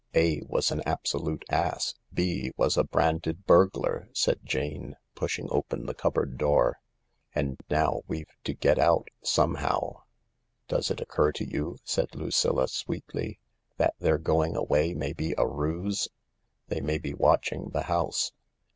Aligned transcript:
"»"A 0.31 0.41
was 0.47 0.71
an 0.71 0.81
absolute 0.83 1.45
ass, 1.51 1.93
B 2.11 2.51
was 2.57 2.75
a 2.75 2.83
branded 2.83 3.45
burglar," 3.45 4.09
said 4.13 4.39
Jane, 4.43 4.95
pushing 5.13 5.47
open 5.51 5.85
the 5.85 5.93
cupboard 5.93 6.39
door. 6.39 6.79
"And 7.35 7.59
now 7.69 8.01
we've 8.07 8.25
to 8.45 8.55
get 8.55 8.79
out 8.79 9.09
somehow." 9.23 10.01
"Does 10.67 10.89
it 10.89 11.01
occur 11.01 11.31
to 11.33 11.47
you," 11.47 11.77
said 11.83 12.15
Lucilla 12.15 12.67
sweetly, 12.67 13.39
"that 13.77 13.93
their 13.99 14.17
going 14.17 14.55
away 14.55 14.95
may 14.95 15.13
be 15.13 15.35
a 15.37 15.47
ruse? 15.47 16.07
They 16.67 16.81
may 16.81 16.97
be 16.97 17.13
watching 17.13 17.69
the 17.69 17.83
house." 17.83 18.31